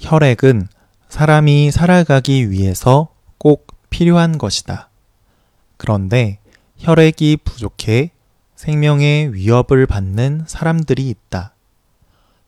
[0.00, 0.66] 혈액은
[1.10, 4.88] 사람이 살아가기 위해서 꼭 필요한 것이다.
[5.76, 6.38] 그런데
[6.78, 8.10] 혈액이 부족해
[8.56, 11.54] 생명의 위협을 받는 사람들이 있다.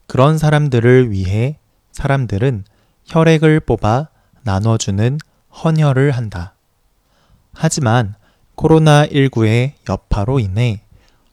[0.07, 1.59] 그런 사람들을 위해
[1.93, 2.65] 사람들은
[3.07, 4.09] 혈액을 뽑아
[4.43, 5.19] 나눠주는
[5.63, 6.55] 헌혈을 한다.
[7.53, 8.15] 하지만
[8.57, 10.81] 코로나19의 여파로 인해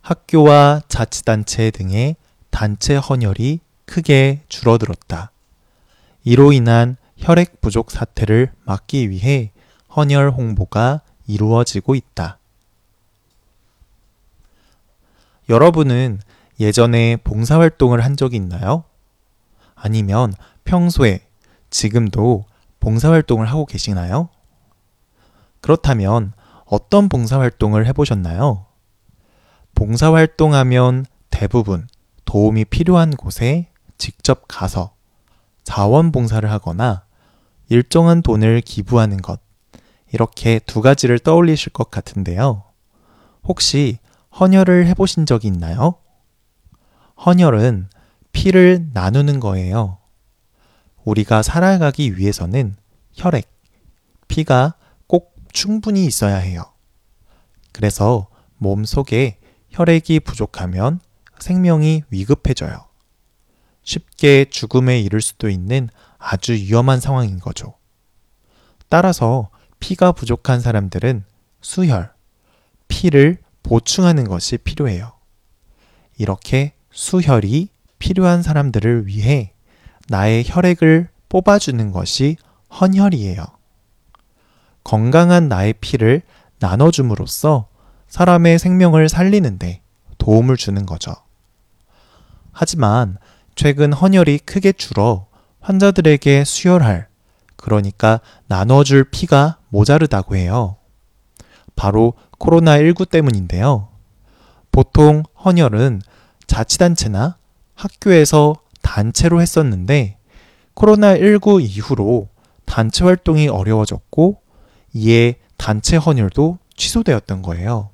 [0.02, 2.18] 학교와 자치단체 등의
[2.50, 5.32] 단체 헌혈이 크게 줄어들었다.
[6.24, 9.52] 이로 인한 혈액 부족 사태를 막기 위해
[9.96, 12.40] 헌혈 홍보가 이루어지고 있다.
[15.48, 16.20] 여러분은
[16.60, 18.84] 예전에 봉사활동을 한 적이 있나요?
[19.76, 21.22] 아니면 평소에
[21.70, 22.46] 지금도
[22.80, 24.30] 봉사활동을 하고 계시나요?
[25.62, 26.34] 그렇다면
[26.66, 28.66] 어떤 봉사활동을 해보셨나요?
[29.76, 31.88] 봉사활동하면 대부분
[32.26, 34.94] 도움이 필요한 곳에 직접 가서
[35.70, 37.04] 자원봉사를 하거나
[37.70, 39.40] 일정한 돈을 기부하는 것,
[40.12, 42.64] 이렇게 두 가지를 떠올리실 것 같은데요.
[43.44, 44.00] 혹시
[44.40, 45.94] 헌혈을 해보신 적이 있나요?
[47.24, 47.90] 헌혈은
[48.32, 50.00] 피를 나누는 거예요.
[51.04, 52.76] 우리가 살아가기 위해서는
[53.14, 53.48] 혈액,
[54.28, 54.74] 피가
[55.06, 56.64] 꼭 충분히 있어야 해요.
[57.74, 59.38] 그래서 몸 속에
[59.70, 61.00] 혈액이 부족하면
[61.38, 62.89] 생명이 위급해져요.
[63.90, 67.74] 쉽게 죽음에 이를 수도 있는 아주 위험한 상황인 거죠.
[68.88, 71.24] 따라서 피가 부족한 사람들은
[71.62, 72.12] 수혈,
[72.88, 75.14] 피를 보충하는 것이 필요해요.
[76.20, 79.54] 이렇게 수혈이 필요한 사람들을 위해
[80.08, 82.38] 나의 혈액을 뽑아주는 것이
[82.80, 83.44] 헌혈이에요.
[84.84, 86.22] 건강한 나의 피를
[86.60, 87.68] 나눠줌으로써
[88.08, 89.82] 사람의 생명을 살리는데
[90.20, 91.16] 도움을 주는 거죠.
[92.52, 93.18] 하지만
[93.62, 95.28] 최근 헌혈이 크게 줄어
[95.60, 97.10] 환자들에게 수혈할,
[97.58, 100.78] 그러니까 나눠줄 피가 모자르다고 해요.
[101.76, 103.90] 바로 코로나19 때문인데요.
[104.72, 106.02] 보통 헌혈은
[106.48, 107.36] 자치단체나
[107.76, 110.16] 학교에서 단체로 했었는데
[110.76, 112.30] 코로나19 이후로
[112.64, 114.40] 단체 활동이 어려워졌고
[114.94, 117.90] 이에 단체 헌혈도 취소되었던 거예요.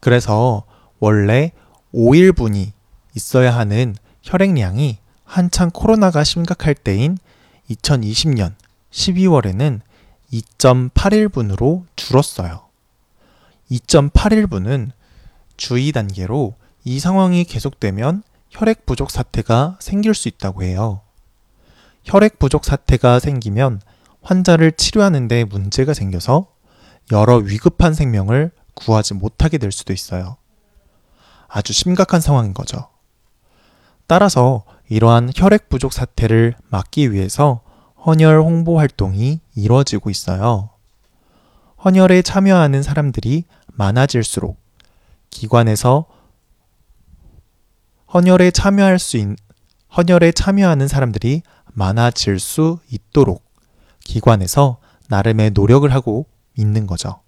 [0.00, 0.64] 그래서
[0.98, 1.52] 원래
[1.94, 2.72] 5일분이
[3.14, 3.94] 있어야 하는
[4.30, 7.18] 혈액량이 한창 코로나가 심각할 때인
[7.68, 8.54] 2020년
[8.92, 9.80] 12월에는
[10.32, 12.62] 2.81분으로 줄었어요.
[13.72, 14.92] 2.81분은
[15.56, 16.54] 주의 단계로
[16.84, 21.00] 이 상황이 계속되면 혈액 부족 사태가 생길 수 있다고 해요.
[22.04, 23.82] 혈액 부족 사태가 생기면
[24.22, 26.46] 환자를 치료하는데 문제가 생겨서
[27.10, 30.36] 여러 위급한 생명을 구하지 못하게 될 수도 있어요.
[31.48, 32.88] 아주 심각한 상황인 거죠.
[34.10, 37.60] 따라서 이러한 혈액 부족 사태를 막기 위해서
[38.04, 40.70] 헌혈 홍보 활동이 이루어지고 있어요.
[41.84, 44.60] 헌혈에 참여하는 사람들이 많아질수록
[45.30, 46.06] 기관에서
[48.12, 49.28] 헌혈에 참여할 수 있,
[49.96, 53.44] 헌혈에 참여하는 사람들이 많아질 수 있도록
[54.00, 54.78] 기관에서
[55.08, 56.26] 나름의 노력을 하고
[56.56, 57.20] 있는 거죠.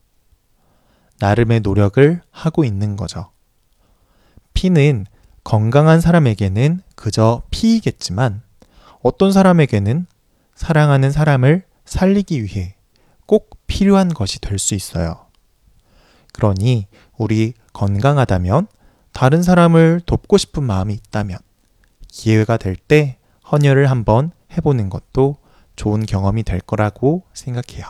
[1.20, 3.30] 나름의 노력을 하고 있는 거죠.
[4.52, 5.06] 피는
[5.44, 8.42] 건강한 사람에게는 그저 피이겠지만
[9.02, 10.06] 어떤 사람에게는
[10.54, 12.76] 사랑하는 사람을 살리기 위해
[13.26, 15.26] 꼭 필요한 것이 될 수 있어요.
[16.32, 16.86] 그러니
[17.18, 18.68] 우리 건강하다면
[19.12, 21.38] 다른 사람을 돕고 싶은 마음이 있다면
[22.08, 23.18] 기회가 될 때
[23.50, 25.36] 헌혈을 한번 해보는 것도
[25.76, 27.86] 좋은 경험이 될 거라고 생각해요.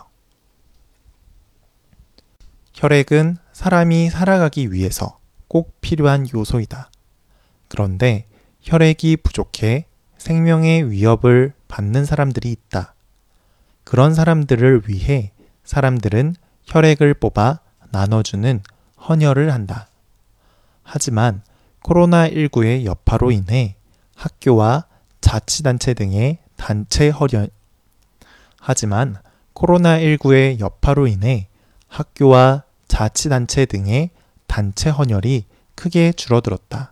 [2.74, 6.90] 혈액은 사람이 살아가기 위해서 꼭 필요한 요소이다.
[7.72, 8.26] 그런데
[8.60, 9.86] 혈액이 부족해
[10.18, 12.92] 생명의 위협을 받는 사람들이 있다.
[13.82, 15.32] 그런 사람들을 위해
[15.64, 17.60] 사람들은 혈액을 뽑아
[17.90, 18.60] 나눠주는
[19.08, 19.88] 헌혈을 한다.
[20.82, 21.40] 하지만
[21.82, 23.76] 코로나19의 여파로 인해
[24.16, 24.84] 학교와
[25.22, 27.48] 자치단체 등의 단체 헌혈,
[28.60, 29.16] 하지만
[29.54, 31.48] 코로나19의 여파로 인해
[31.88, 34.10] 학교와 자치단체 등의
[34.46, 36.91] 단체 헌혈이 크게 줄어들었다.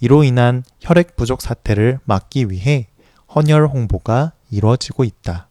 [0.00, 2.88] 이로 인한 혈액 부족 사태를 막기 위해
[3.34, 5.48] 헌혈 홍보가 이루어지고 있다.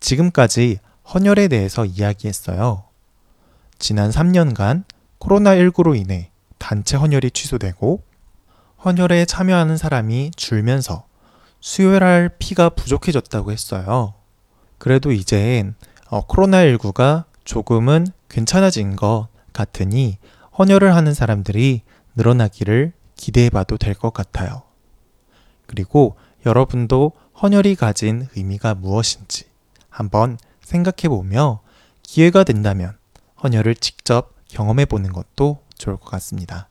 [0.00, 0.78] 지금까지
[1.12, 2.84] 헌혈에 대해서 이야기했어요.
[3.78, 4.84] 지난 3년간
[5.18, 8.02] 코로나19로 인해 단체 헌혈이 취소되고
[8.84, 11.06] 헌혈에 참여하는 사람이 줄면서
[11.60, 14.14] 수혈할 피가 부족해졌다고 했어요.
[14.78, 15.74] 그래도 이젠
[16.10, 20.18] 어, 코로나19가 조금은 괜찮아진 것 같으니
[20.58, 21.82] 헌혈을 하는 사람들이
[22.16, 24.62] 늘어나기를 기대해 봐도 될 것 같아요.
[25.66, 26.16] 그리고
[26.46, 29.46] 여러분도 헌혈이 가진 의미가 무엇인지
[29.88, 31.60] 한번 생각해 보며
[32.02, 32.96] 기회가 된다면
[33.42, 36.68] 헌혈을 직접 경험해 보는 것도 좋을 것 같습니다.